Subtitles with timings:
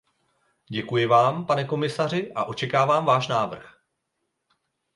[0.69, 3.79] Děkuji Vám, pane komisaři, a očekávám váš návrh.